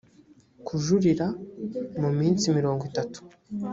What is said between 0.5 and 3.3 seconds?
kujurira mu minsi mirongo itatu